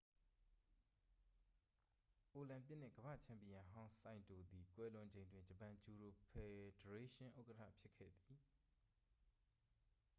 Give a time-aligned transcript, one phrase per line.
[2.33, 8.39] အိုလံပစ်နှင့် ကမ္ဘာ့ချန်ပီယံဟောင်း ဆိုင်တိုသည် ကွယ်လွန်ချိန်တွင် ဂျပန်ဂျူဒို ဖယ်ဒရေးရှင်း ဥက္ကဌဖြစ်ခဲ့သည်